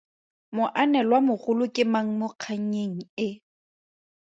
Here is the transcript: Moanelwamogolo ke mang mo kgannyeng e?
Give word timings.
Moanelwamogolo 0.55 1.63
ke 1.75 1.83
mang 1.91 2.09
mo 2.19 2.27
kgannyeng 2.39 2.97
e? 3.27 3.29